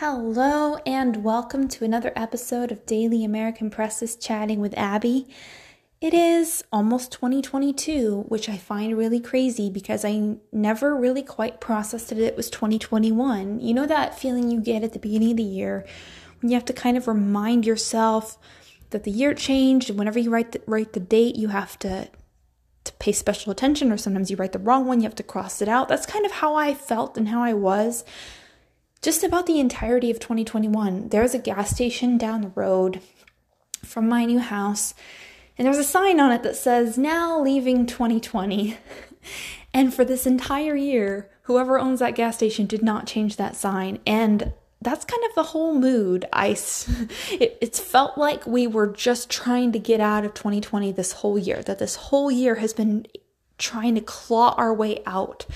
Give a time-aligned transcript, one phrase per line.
[0.00, 5.26] Hello, and welcome to another episode of Daily American Presses Chatting with Abby.
[6.02, 12.12] It is almost 2022, which I find really crazy because I never really quite processed
[12.12, 12.18] it.
[12.18, 13.60] It was 2021.
[13.60, 15.86] You know that feeling you get at the beginning of the year
[16.42, 18.36] when you have to kind of remind yourself
[18.90, 22.10] that the year changed, and whenever you write the, write the date, you have to
[22.84, 25.62] to pay special attention, or sometimes you write the wrong one, you have to cross
[25.62, 25.88] it out.
[25.88, 28.04] That's kind of how I felt and how I was
[29.06, 31.10] just about the entirety of 2021.
[31.10, 33.00] There's a gas station down the road
[33.84, 34.94] from my new house,
[35.56, 38.76] and there's a sign on it that says, Now leaving 2020.
[39.72, 44.00] and for this entire year, whoever owns that gas station did not change that sign.
[44.04, 46.24] And that's kind of the whole mood.
[46.32, 46.48] I,
[47.30, 51.38] it, it's felt like we were just trying to get out of 2020 this whole
[51.38, 53.06] year, that this whole year has been
[53.56, 55.46] trying to claw our way out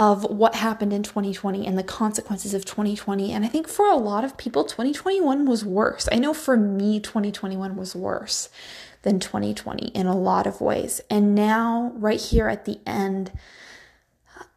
[0.00, 3.32] of what happened in 2020 and the consequences of 2020.
[3.32, 6.08] And I think for a lot of people, 2021 was worse.
[6.10, 8.48] I know for me, 2021 was worse
[9.02, 11.02] than 2020 in a lot of ways.
[11.10, 13.30] And now, right here at the end,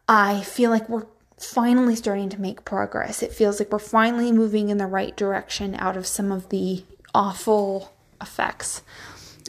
[0.08, 3.22] I feel like we're finally starting to make progress.
[3.22, 6.84] It feels like we're finally moving in the right direction out of some of the
[7.14, 8.80] awful effects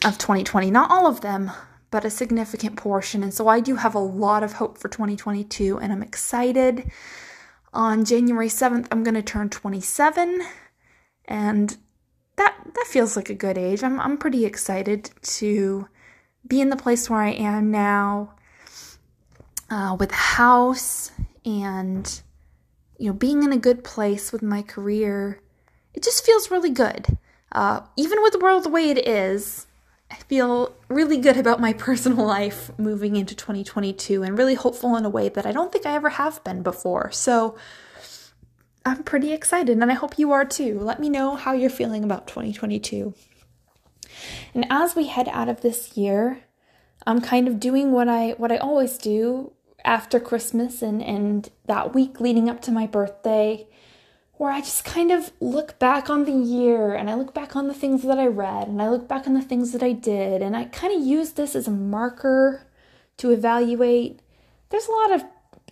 [0.04, 0.72] of 2020.
[0.72, 1.52] Not all of them,
[1.96, 3.24] but a significant portion.
[3.24, 6.92] And so I do have a lot of hope for 2022, and I'm excited.
[7.74, 10.42] On January 7th, I'm going to turn 27,
[11.24, 11.78] and
[12.36, 13.82] that that feels like a good age.
[13.82, 15.88] I'm I'm pretty excited to
[16.46, 18.34] be in the place where I am now,
[19.70, 21.14] uh, with a house
[21.46, 22.22] and
[23.00, 25.40] you know being in a good place with my career.
[25.94, 27.18] It just feels really good.
[27.54, 29.66] Uh, even with the world the way it is,
[30.11, 35.06] I feel really good about my personal life moving into 2022 and really hopeful in
[35.06, 37.12] a way that I don't think I ever have been before.
[37.12, 37.56] So
[38.86, 40.80] I'm pretty excited and I hope you are too.
[40.80, 43.14] Let me know how you're feeling about 2022.
[44.53, 46.44] And as we head out of this year,
[47.06, 49.51] I'm kind of doing what I what I always do
[49.84, 53.68] after Christmas and and that week leading up to my birthday
[54.38, 57.68] where I just kind of look back on the year and I look back on
[57.68, 60.41] the things that I read and I look back on the things that I did
[60.41, 62.66] and I kind of use this as a marker
[63.18, 64.19] to evaluate.
[64.69, 65.24] There's a lot of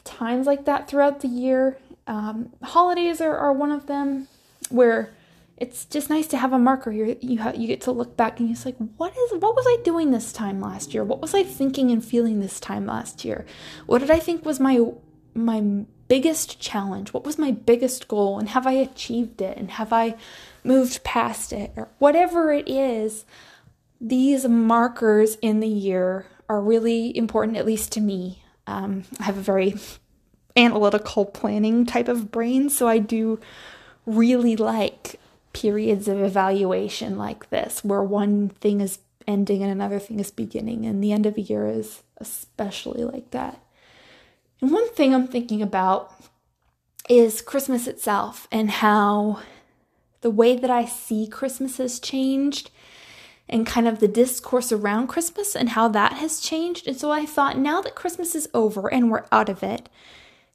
[0.06, 1.78] times like that throughout the year.
[2.08, 4.28] Um, holidays are, are one of them
[4.70, 5.14] where
[5.58, 7.16] it's just nice to have a marker here.
[7.22, 9.78] You ha- you get to look back and you're like, what is what was I
[9.84, 11.04] doing this time last year?
[11.04, 13.46] What was I thinking and feeling this time last year?
[13.86, 14.80] What did I think was my
[15.36, 17.14] my biggest challenge?
[17.14, 18.40] What was my biggest goal?
[18.40, 19.58] And have I achieved it?
[19.58, 20.16] And have I
[20.64, 21.72] moved past it?
[21.76, 23.26] Or whatever it is,
[24.00, 28.44] these markers in the year are really important, at least to me.
[28.68, 29.76] Um, I have a very
[30.56, 33.40] analytical planning type of brain, so I do
[34.06, 35.20] really like
[35.54, 40.86] periods of evaluation like this, where one thing is ending and another thing is beginning,
[40.86, 43.60] and the end of a year is especially like that.
[44.64, 46.14] One thing I'm thinking about
[47.10, 49.42] is Christmas itself and how
[50.22, 52.72] the way that I see Christmas has changed
[53.50, 56.88] and kind of the discourse around Christmas and how that has changed.
[56.88, 59.90] And so I thought now that Christmas is over and we're out of it,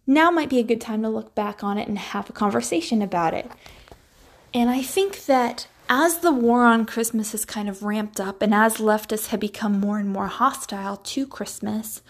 [0.07, 3.03] now might be a good time to look back on it and have a conversation
[3.03, 3.51] about it.
[4.55, 8.55] And I think that as the war on Christmas has kind of ramped up and
[8.55, 12.01] as leftists have become more and more hostile to Christmas,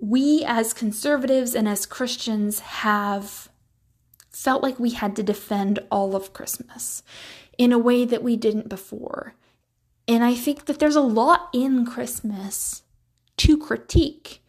[0.00, 3.48] we as conservatives and as Christians have
[4.30, 7.02] felt like we had to defend all of Christmas
[7.56, 9.34] in a way that we didn't before.
[10.06, 12.82] And I think that there's a lot in Christmas
[13.38, 14.42] to critique.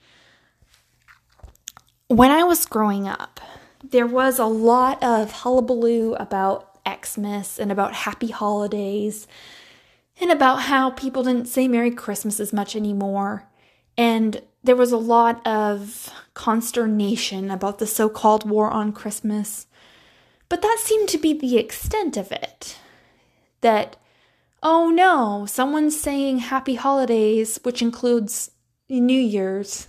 [2.07, 3.39] When I was growing up,
[3.83, 9.27] there was a lot of hullabaloo about Xmas and about happy holidays
[10.19, 13.47] and about how people didn't say Merry Christmas as much anymore.
[13.97, 19.65] And there was a lot of consternation about the so called war on Christmas,
[20.49, 22.77] but that seemed to be the extent of it.
[23.61, 23.95] That,
[24.61, 28.51] oh no, someone's saying happy holidays, which includes
[28.89, 29.87] New Year's,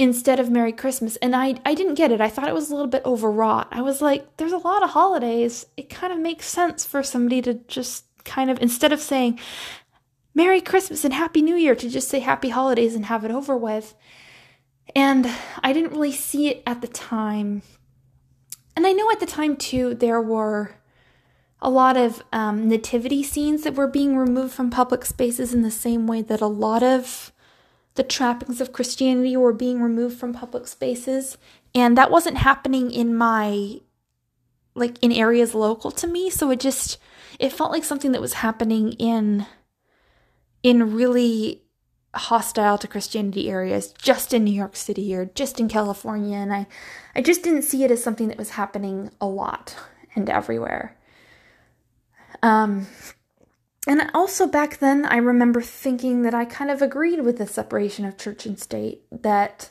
[0.00, 1.16] instead of Merry Christmas.
[1.16, 2.20] And I, I didn't get it.
[2.20, 3.68] I thought it was a little bit overwrought.
[3.70, 5.66] I was like, there's a lot of holidays.
[5.76, 9.38] It kind of makes sense for somebody to just kind of, instead of saying
[10.38, 13.56] Merry Christmas and Happy New Year to just say Happy Holidays and have it over
[13.56, 13.96] with.
[14.94, 15.28] And
[15.64, 17.62] I didn't really see it at the time.
[18.76, 20.76] And I know at the time too, there were
[21.60, 25.72] a lot of um, nativity scenes that were being removed from public spaces in the
[25.72, 27.32] same way that a lot of
[27.96, 31.36] the trappings of Christianity were being removed from public spaces.
[31.74, 33.80] And that wasn't happening in my
[34.76, 36.30] like in areas local to me.
[36.30, 36.96] So it just
[37.40, 39.44] it felt like something that was happening in
[40.62, 41.62] in really
[42.14, 46.66] hostile to Christianity areas just in New York City or just in California and I
[47.14, 49.76] I just didn't see it as something that was happening a lot
[50.14, 50.96] and everywhere.
[52.42, 52.86] Um
[53.86, 58.04] and also back then I remember thinking that I kind of agreed with the separation
[58.04, 59.70] of church and state that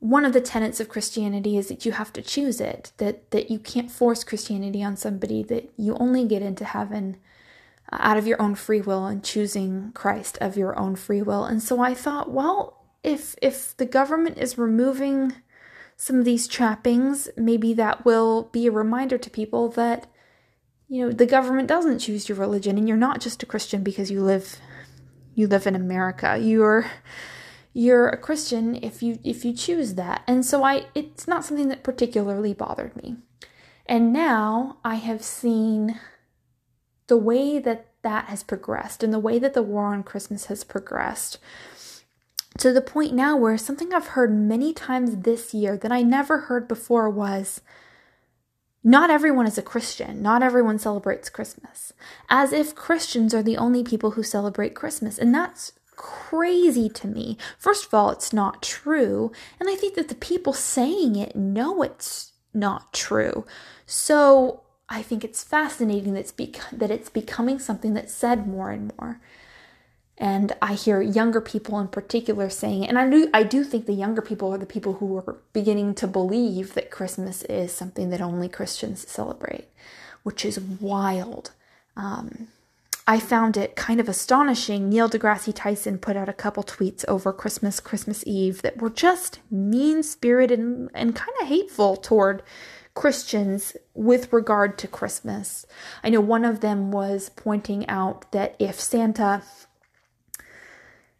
[0.00, 3.50] one of the tenets of Christianity is that you have to choose it, that that
[3.50, 7.18] you can't force Christianity on somebody, that you only get into heaven
[7.92, 11.44] out of your own free will and choosing Christ of your own free will.
[11.44, 15.34] And so I thought, well, if if the government is removing
[15.96, 20.06] some of these trappings, maybe that will be a reminder to people that
[20.88, 24.10] you know the government doesn't choose your religion and you're not just a Christian because
[24.10, 24.60] you live
[25.34, 26.38] you live in America.
[26.38, 26.90] You're
[27.72, 30.22] you're a Christian if you if you choose that.
[30.26, 33.16] And so I it's not something that particularly bothered me.
[33.86, 35.98] And now I have seen
[37.10, 40.64] the way that that has progressed and the way that the war on Christmas has
[40.64, 41.38] progressed
[42.56, 46.38] to the point now where something I've heard many times this year that I never
[46.42, 47.60] heard before was
[48.82, 50.22] not everyone is a Christian.
[50.22, 51.92] Not everyone celebrates Christmas.
[52.30, 55.18] As if Christians are the only people who celebrate Christmas.
[55.18, 57.36] And that's crazy to me.
[57.58, 61.82] First of all, it's not true, and I think that the people saying it know
[61.82, 63.44] it's not true.
[63.84, 68.70] So I think it's fascinating that it's, bec- that it's becoming something that's said more
[68.70, 69.20] and more.
[70.18, 72.86] And I hear younger people in particular saying.
[72.86, 75.94] And I do, I do think the younger people are the people who are beginning
[75.94, 79.68] to believe that Christmas is something that only Christians celebrate,
[80.24, 81.52] which is wild.
[81.96, 82.48] Um,
[83.06, 84.90] I found it kind of astonishing.
[84.90, 89.40] Neil deGrasse Tyson put out a couple tweets over Christmas, Christmas Eve that were just
[89.50, 92.42] mean spirited and, and kind of hateful toward
[92.94, 95.66] Christians with regard to Christmas.
[96.02, 99.42] I know one of them was pointing out that if Santa,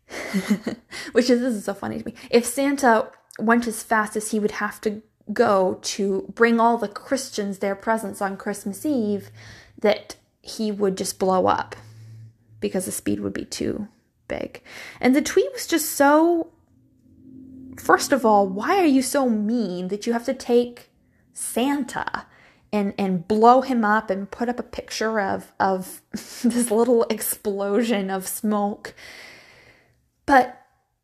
[1.13, 3.09] which is this is so funny to me, if Santa
[3.39, 5.03] went as fast as he would have to
[5.33, 9.31] go to bring all the Christians their presents on Christmas Eve,
[9.79, 11.77] that he would just blow up
[12.61, 13.89] because the speed would be too
[14.29, 14.63] big.
[15.01, 16.51] And the tweet was just so
[17.79, 20.90] first of all, why are you so mean that you have to take
[21.41, 22.27] Santa
[22.73, 28.11] and and blow him up and put up a picture of of this little explosion
[28.11, 28.95] of smoke?
[30.27, 30.57] But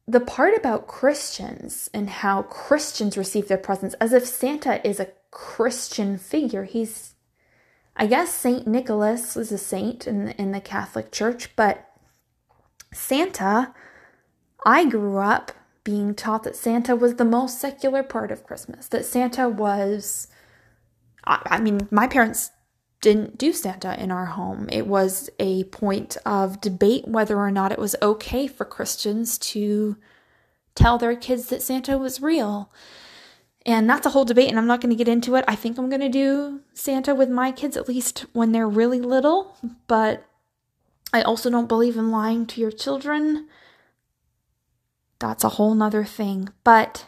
[0.07, 5.09] the part about Christians and how Christians receive their presents as if Santa is a
[5.31, 6.65] Christian figure.
[6.65, 7.15] He's
[7.97, 11.91] I guess Saint Nicholas is a saint in the, in the Catholic Church, but
[12.93, 13.75] Santa,
[14.65, 15.53] I grew up
[15.87, 18.89] being taught that Santa was the most secular part of Christmas.
[18.89, 20.27] That Santa was,
[21.23, 22.51] I, mean, my parents
[23.01, 24.69] didn't do Santa in our home.
[24.73, 29.97] It was a point of debate whether or not it was okay for Christians to
[30.75, 32.73] tell their kids that Santa was real.
[33.65, 35.45] And that's a whole debate, and I'm not going to get into it.
[35.47, 39.01] I think I'm going to do Santa with my kids, at least when they're really
[39.01, 39.57] little,
[39.87, 40.27] but
[41.13, 43.47] I also don't believe in lying to your children.
[45.19, 46.51] That's a whole nother thing.
[46.65, 47.07] But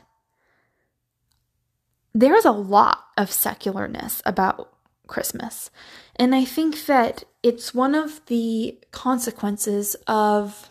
[2.14, 4.72] there's a lot of secularness about
[5.06, 5.70] Christmas.
[6.16, 10.70] And I think that it's one of the consequences of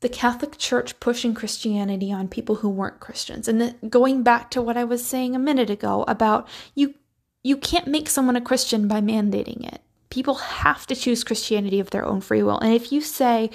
[0.00, 3.48] the Catholic Church pushing Christianity on people who weren't Christians.
[3.48, 6.94] And the, going back to what I was saying a minute ago about you
[7.42, 9.80] you can't make someone a Christian by mandating it.
[10.10, 12.58] People have to choose Christianity of their own free will.
[12.58, 13.50] And if you say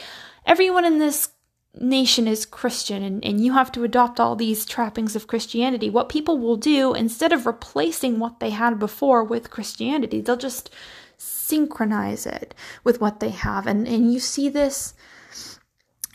[0.46, 1.30] everyone in this
[1.80, 6.10] nation is Christian and, and you have to adopt all these trappings of Christianity, what
[6.10, 10.70] people will do instead of replacing what they had before with Christianity, they'll just
[11.18, 12.54] synchronize it
[12.84, 13.66] with what they have.
[13.66, 14.94] And and you see this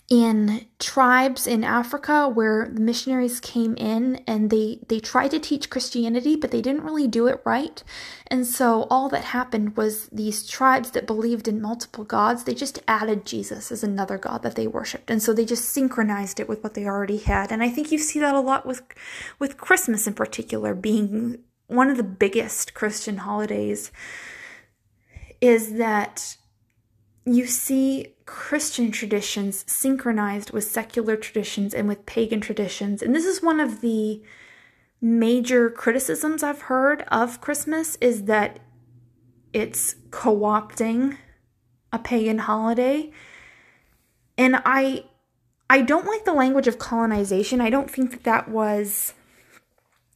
[0.08, 5.68] in tribes in Africa where the missionaries came in and they they tried to teach
[5.68, 7.82] Christianity but they didn't really do it right.
[8.28, 12.82] And so all that happened was these tribes that believed in multiple gods, they just
[12.88, 15.10] added Jesus as another god that they worshiped.
[15.10, 17.52] And so they just synchronized it with what they already had.
[17.52, 18.82] And I think you see that a lot with
[19.38, 23.92] with Christmas in particular being one of the biggest Christian holidays
[25.42, 26.37] is that
[27.36, 33.02] you see Christian traditions synchronized with secular traditions and with pagan traditions.
[33.02, 34.22] And this is one of the
[35.00, 38.60] major criticisms I've heard of Christmas is that
[39.52, 41.16] it's co-opting
[41.92, 43.10] a pagan holiday.
[44.36, 45.04] And I
[45.70, 47.60] I don't like the language of colonization.
[47.60, 49.14] I don't think that that was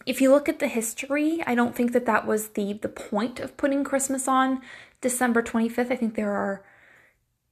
[0.04, 3.40] if you look at the history, I don't think that that was the the point
[3.40, 4.60] of putting Christmas on
[5.00, 5.90] December 25th.
[5.90, 6.64] I think there are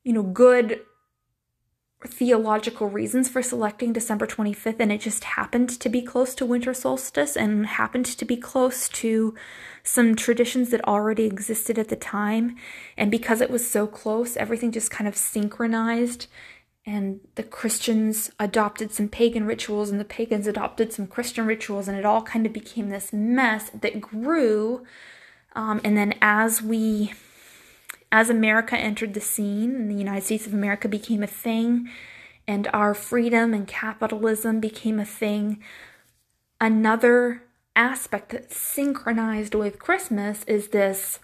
[0.04, 0.80] you know good
[2.06, 6.72] theological reasons for selecting December 25th and it just happened to be close to winter
[6.72, 9.34] solstice and happened to be close to
[9.82, 12.56] some traditions that already existed at the time
[12.96, 16.26] and because it was so close everything just kind of synchronized
[16.86, 21.98] and the Christians adopted some pagan rituals, and the pagans adopted some Christian rituals, and
[21.98, 24.84] it all kind of became this mess that grew.
[25.54, 27.12] Um, and then as we,
[28.12, 31.88] as America entered the scene, and the United States of America became a thing,
[32.46, 35.62] and our freedom and capitalism became a thing,
[36.60, 37.42] another
[37.76, 41.20] aspect that synchronized with Christmas is this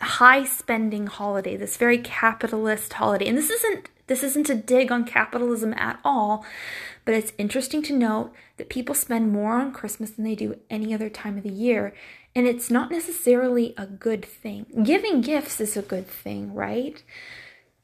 [0.00, 3.26] high spending holiday, this very capitalist holiday.
[3.26, 6.44] And this isn't this isn't a dig on capitalism at all,
[7.06, 10.92] but it's interesting to note that people spend more on Christmas than they do any
[10.92, 11.94] other time of the year,
[12.34, 14.66] and it's not necessarily a good thing.
[14.82, 17.02] Giving gifts is a good thing, right?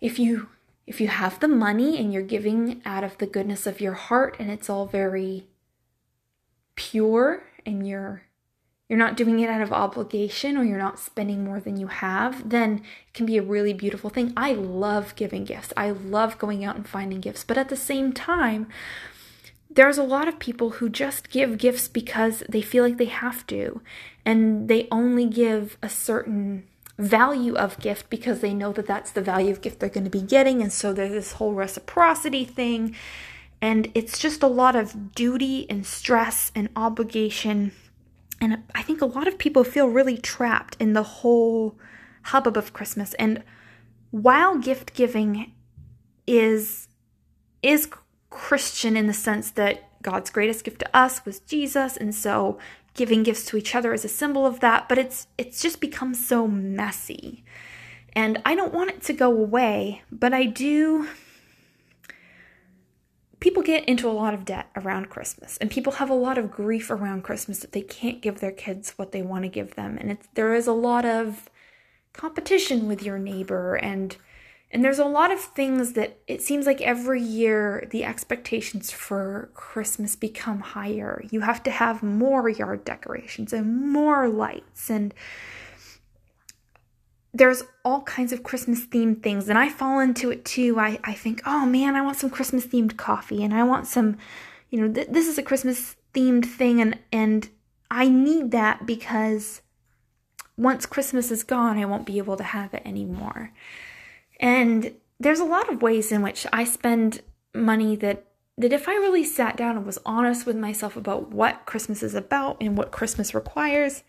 [0.00, 0.48] If you
[0.86, 4.34] if you have the money and you're giving out of the goodness of your heart
[4.40, 5.46] and it's all very
[6.74, 8.22] pure and you're
[8.88, 12.50] you're not doing it out of obligation or you're not spending more than you have,
[12.50, 14.32] then it can be a really beautiful thing.
[14.36, 15.72] I love giving gifts.
[15.76, 17.44] I love going out and finding gifts.
[17.44, 18.66] But at the same time,
[19.70, 23.46] there's a lot of people who just give gifts because they feel like they have
[23.46, 23.80] to.
[24.24, 26.64] And they only give a certain
[26.98, 30.10] value of gift because they know that that's the value of gift they're going to
[30.10, 30.60] be getting.
[30.60, 32.94] And so there's this whole reciprocity thing.
[33.62, 37.72] And it's just a lot of duty and stress and obligation
[38.40, 41.78] and I think a lot of people feel really trapped in the whole
[42.24, 43.12] hubbub of Christmas.
[43.14, 43.42] And
[44.10, 45.52] while gift giving
[46.26, 46.88] is
[47.62, 47.90] is
[48.30, 52.58] Christian in the sense that God's greatest gift to us was Jesus, and so
[52.94, 56.14] giving gifts to each other is a symbol of that, but it's it's just become
[56.14, 57.44] so messy.
[58.14, 61.08] And I don't want it to go away, but I do
[63.40, 66.50] people get into a lot of debt around Christmas, and people have a lot of
[66.50, 69.98] grief around Christmas that they can't give their kids what they want to give them,
[69.98, 71.50] and it's there is a lot of
[72.12, 74.16] competition with your neighbor and
[74.72, 79.50] and there's a lot of things that it seems like every year the expectations for
[79.54, 81.24] Christmas become higher.
[81.30, 85.12] You have to have more yard decorations and more lights and
[87.32, 90.78] there's all kinds of Christmas themed things, and I fall into it too.
[90.80, 94.18] I, I think, oh man, I want some Christmas themed coffee, and I want some,
[94.68, 97.48] you know, th- this is a Christmas themed thing, and and
[97.90, 99.62] I need that because
[100.56, 103.52] once Christmas is gone, I won't be able to have it anymore.
[104.40, 107.22] And there's a lot of ways in which I spend
[107.54, 108.24] money that
[108.58, 112.14] that if I really sat down and was honest with myself about what Christmas is
[112.14, 114.02] about and what Christmas requires,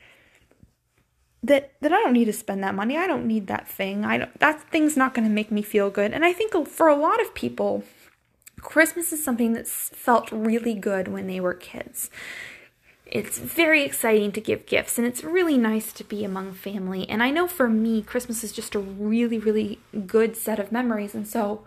[1.44, 2.98] that that I don't need to spend that money.
[2.98, 4.04] I don't need that thing.
[4.06, 6.12] I don't, that thing's not going to make me feel good.
[6.12, 7.84] And I think for a lot of people,
[8.60, 12.10] Christmas is something that's felt really good when they were kids.
[13.12, 17.08] It's very exciting to give gifts and it's really nice to be among family.
[17.10, 21.13] And I know for me, Christmas is just a really, really good set of memories.
[21.13, 21.65] And so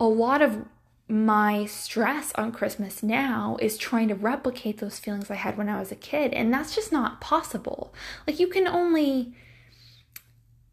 [0.00, 0.64] a lot of
[1.08, 5.78] my stress on Christmas now is trying to replicate those feelings I had when I
[5.78, 7.94] was a kid and that's just not possible.
[8.26, 9.34] Like you can only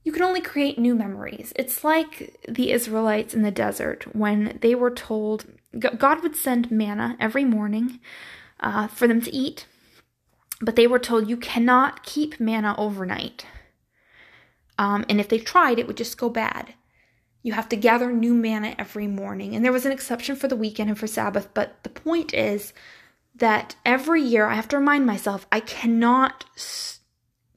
[0.03, 1.53] you can only create new memories.
[1.55, 5.45] It's like the Israelites in the desert when they were told
[5.79, 7.99] God would send manna every morning
[8.59, 9.65] uh, for them to eat,
[10.63, 13.45] but they were told you cannot keep manna overnight.
[14.77, 16.73] Um, and if they tried, it would just go bad.
[17.41, 19.55] You have to gather new manna every morning.
[19.55, 22.73] And there was an exception for the weekend and for Sabbath, but the point is
[23.35, 27.01] that every year I have to remind myself I cannot s-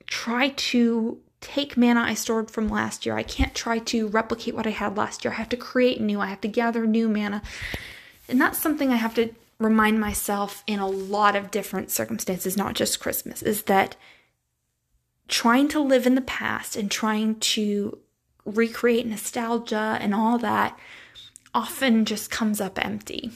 [0.06, 3.16] try to take manna I stored from last year.
[3.16, 5.32] I can't try to replicate what I had last year.
[5.32, 6.20] I have to create new.
[6.20, 7.40] I have to gather new manna.
[8.28, 12.74] And that's something I have to remind myself in a lot of different circumstances, not
[12.74, 13.96] just Christmas, is that
[15.28, 17.98] trying to live in the past and trying to
[18.44, 20.78] recreate nostalgia and all that
[21.54, 23.32] often just comes up empty.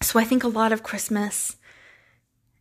[0.00, 1.56] So I think a lot of Christmas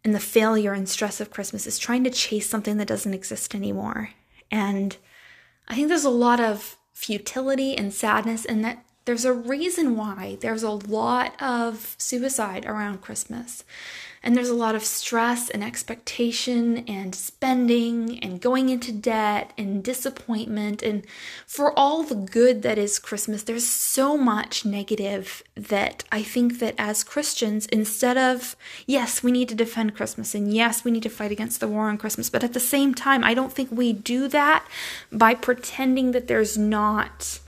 [0.04, 3.54] and the failure and stress of Christmas is trying to chase something that doesn't exist
[3.54, 4.10] anymore.
[4.50, 4.98] And
[5.68, 10.38] I think there's a lot of futility and sadness in that there's a reason why
[10.42, 13.64] there's a lot of suicide around Christmas.
[14.24, 19.84] And there's a lot of stress and expectation and spending and going into debt and
[19.84, 20.84] disappointment.
[20.84, 21.08] And
[21.48, 26.76] for all the good that is Christmas, there's so much negative that I think that
[26.78, 28.56] as Christians, instead of,
[28.86, 31.90] yes, we need to defend Christmas and yes, we need to fight against the war
[31.90, 34.68] on Christmas, but at the same time, I don't think we do that
[35.12, 37.40] by pretending that there's not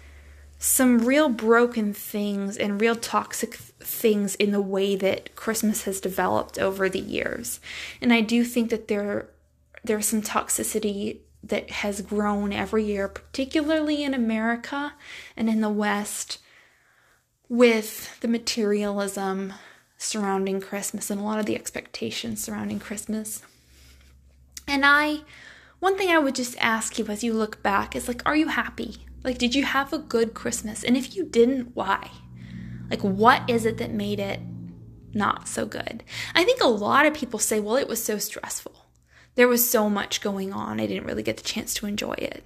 [0.64, 6.58] some real broken things and real toxic things in the way that Christmas has developed
[6.58, 7.60] over the years.
[8.00, 9.28] And I do think that there
[9.84, 14.94] there's some toxicity that has grown every year, particularly in America
[15.36, 16.40] and in the West,
[17.50, 19.52] with the materialism
[19.98, 23.42] surrounding Christmas and a lot of the expectations surrounding Christmas.
[24.66, 25.24] And I,
[25.82, 28.48] one thing I would just ask you as you look back is like, are you
[28.48, 29.00] happy?
[29.24, 30.84] Like, did you have a good Christmas?
[30.84, 32.12] And if you didn't, why?
[32.90, 34.40] Like, what is it that made it
[35.14, 36.04] not so good?
[36.36, 38.76] I think a lot of people say, well, it was so stressful.
[39.36, 40.80] There was so much going on.
[40.80, 42.44] I didn't really get the chance to enjoy it.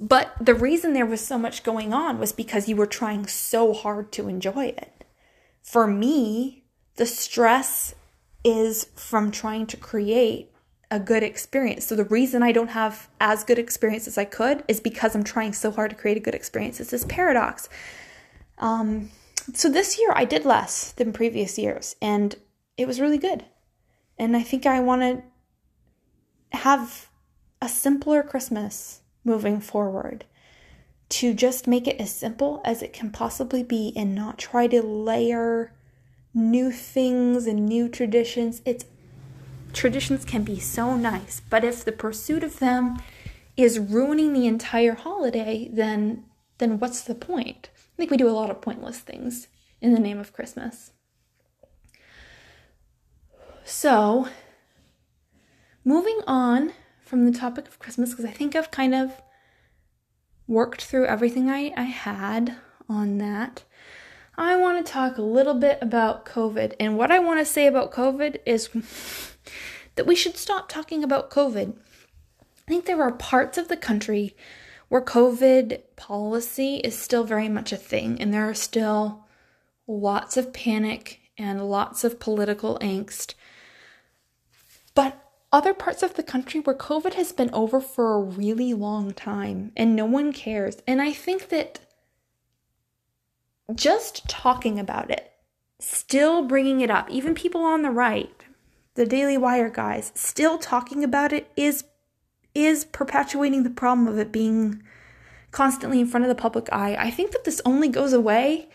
[0.00, 3.72] But the reason there was so much going on was because you were trying so
[3.72, 5.04] hard to enjoy it.
[5.62, 6.64] For me,
[6.96, 7.94] the stress
[8.44, 10.50] is from trying to create
[10.94, 11.84] a good experience.
[11.84, 15.24] So the reason I don't have as good experience as I could is because I'm
[15.24, 16.78] trying so hard to create a good experience.
[16.78, 17.68] It's this paradox.
[18.58, 19.10] Um,
[19.54, 22.36] so this year I did less than previous years, and
[22.76, 23.44] it was really good.
[24.18, 25.02] And I think I want
[26.52, 27.08] to have
[27.60, 30.24] a simpler Christmas moving forward
[31.08, 34.80] to just make it as simple as it can possibly be and not try to
[34.80, 35.72] layer
[36.32, 38.62] new things and new traditions.
[38.64, 38.84] It's
[39.74, 42.98] traditions can be so nice, but if the pursuit of them
[43.56, 46.24] is ruining the entire holiday, then
[46.58, 47.68] then what's the point?
[47.74, 49.48] I think we do a lot of pointless things
[49.80, 50.92] in the name of Christmas.
[53.64, 54.28] So,
[55.84, 59.20] moving on from the topic of Christmas, because I think I've kind of
[60.46, 62.56] worked through everything I, I had
[62.88, 63.64] on that.
[64.36, 66.74] I want to talk a little bit about COVID.
[66.80, 68.68] And what I want to say about COVID is
[69.94, 71.76] that we should stop talking about COVID.
[71.76, 74.34] I think there are parts of the country
[74.88, 79.24] where COVID policy is still very much a thing, and there are still
[79.86, 83.34] lots of panic and lots of political angst.
[84.94, 85.20] But
[85.52, 89.70] other parts of the country where COVID has been over for a really long time
[89.76, 90.78] and no one cares.
[90.86, 91.78] And I think that
[93.74, 95.30] just talking about it,
[95.78, 98.43] still bringing it up, even people on the right,
[98.94, 101.84] the Daily Wire guys, still talking about it is
[102.54, 104.80] is perpetuating the problem of it being
[105.50, 106.96] constantly in front of the public eye.
[106.96, 108.68] I think that this only goes away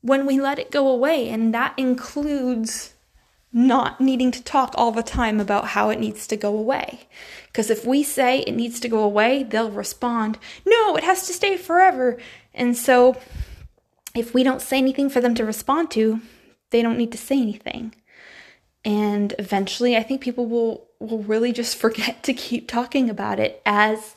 [0.00, 2.94] when we let it go away, and that includes
[3.52, 7.00] not needing to talk all the time about how it needs to go away.
[7.46, 11.32] Because if we say it needs to go away, they'll respond, no, it has to
[11.34, 12.16] stay forever.
[12.54, 13.20] And so
[14.14, 16.20] if we don't say anything for them to respond to,
[16.70, 17.92] they don't need to say anything
[18.84, 23.60] and eventually i think people will will really just forget to keep talking about it
[23.66, 24.16] as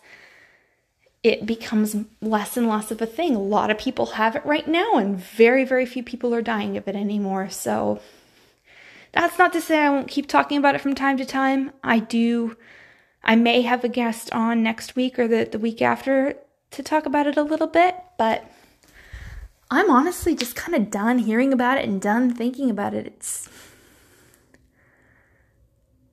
[1.23, 3.33] it becomes less and less of a thing.
[3.33, 6.75] A lot of people have it right now and very very few people are dying
[6.77, 7.49] of it anymore.
[7.49, 8.01] So
[9.13, 11.71] that's not to say i won't keep talking about it from time to time.
[11.83, 12.57] I do
[13.23, 16.35] i may have a guest on next week or the, the week after
[16.71, 18.51] to talk about it a little bit but
[19.71, 23.07] i'm honestly just kind of done hearing about it and done thinking about it.
[23.07, 23.47] It's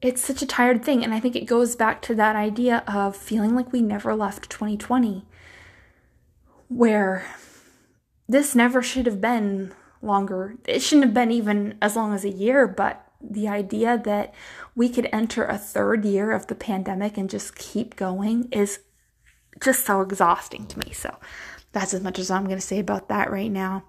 [0.03, 1.05] it's such a tired thing.
[1.05, 4.51] And I think it goes back to that idea of feeling like we never left
[4.51, 5.27] 2020,
[6.69, 7.27] where
[8.29, 10.57] this never should have been longer.
[10.67, 14.35] It shouldn't have been even as long as a year, but the idea that
[14.75, 18.81] we could enter a third year of the pandemic and just keep going is
[19.63, 20.93] just so exhausting to me.
[20.93, 21.15] So
[21.73, 23.85] that's as much as I'm going to say about that right now.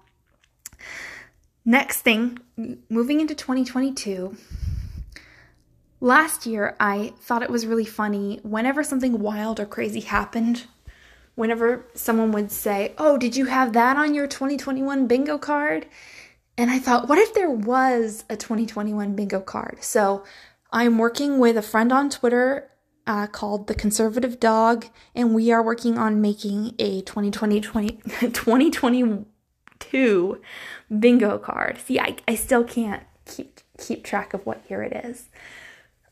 [1.64, 2.38] Next thing,
[2.90, 4.36] moving into 2022
[6.02, 10.64] Last year, I thought it was really funny whenever something wild or crazy happened,
[11.36, 15.86] whenever someone would say, Oh, did you have that on your 2021 bingo card?
[16.58, 19.78] And I thought, what if there was a 2021 bingo card?
[19.80, 20.24] So
[20.72, 22.68] I'm working with a friend on Twitter
[23.06, 28.00] uh, called The Conservative Dog, and we are working on making a 2020,
[28.32, 30.40] 2022
[30.98, 31.78] bingo card.
[31.78, 35.28] See, I, I still can't keep keep track of what year it is.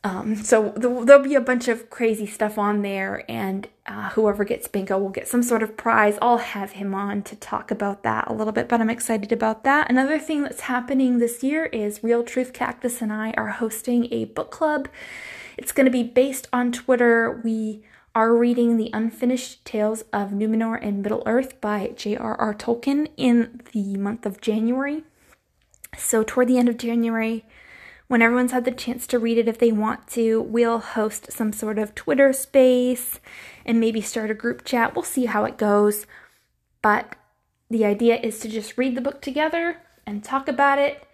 [0.03, 4.67] Um, so there'll be a bunch of crazy stuff on there, and uh, whoever gets
[4.67, 6.19] bingo will get some sort of prize.
[6.23, 9.63] I'll have him on to talk about that a little bit, but I'm excited about
[9.65, 9.91] that.
[9.91, 14.25] Another thing that's happening this year is Real Truth Cactus and I are hosting a
[14.25, 14.89] book club.
[15.59, 17.39] It's going to be based on Twitter.
[17.45, 17.83] We
[18.15, 22.55] are reading The Unfinished Tales of Numenor and Middle Earth by J.R.R.
[22.55, 25.05] Tolkien in the month of January.
[25.99, 27.45] So, toward the end of January,
[28.11, 31.53] when everyone's had the chance to read it if they want to, we'll host some
[31.53, 33.21] sort of Twitter space
[33.65, 34.97] and maybe start a group chat.
[34.97, 36.09] We'll see how it goes.
[36.83, 37.15] But
[37.71, 41.07] the idea is to just read the book together and talk about it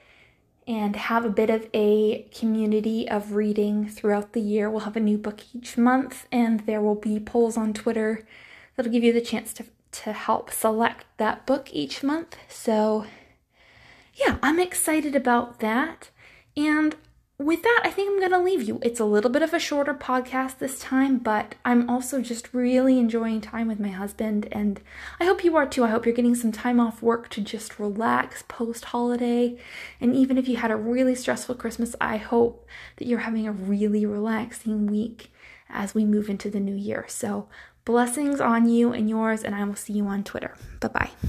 [0.66, 4.70] and have a bit of a community of reading throughout the year.
[4.70, 8.24] We'll have a new book each month, and there will be polls on Twitter
[8.74, 12.38] that'll give you the chance to, to help select that book each month.
[12.48, 13.04] So,
[14.14, 16.08] yeah, I'm excited about that.
[16.56, 16.96] And
[17.38, 18.78] with that, I think I'm going to leave you.
[18.82, 22.98] It's a little bit of a shorter podcast this time, but I'm also just really
[22.98, 24.48] enjoying time with my husband.
[24.50, 24.80] And
[25.20, 25.84] I hope you are too.
[25.84, 29.58] I hope you're getting some time off work to just relax post holiday.
[30.00, 32.66] And even if you had a really stressful Christmas, I hope
[32.96, 35.30] that you're having a really relaxing week
[35.68, 37.04] as we move into the new year.
[37.08, 37.48] So,
[37.84, 40.54] blessings on you and yours, and I will see you on Twitter.
[40.80, 41.10] Bye bye.